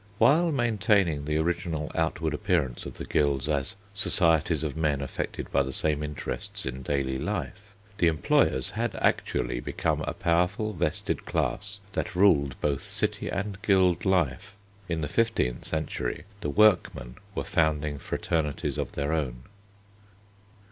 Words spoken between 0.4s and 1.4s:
maintaining the